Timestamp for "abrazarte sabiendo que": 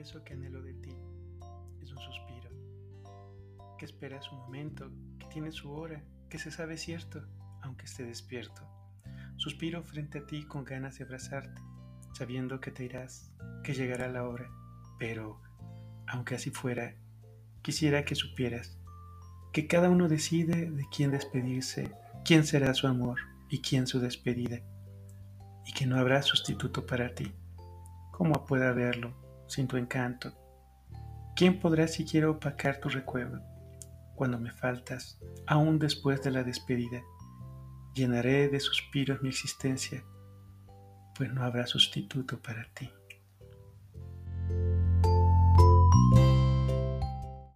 11.04-12.70